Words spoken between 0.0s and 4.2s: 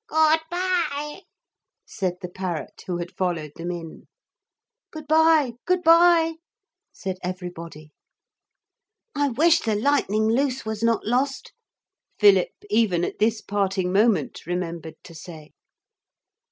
'Good bye!' said the parrot who had followed them in.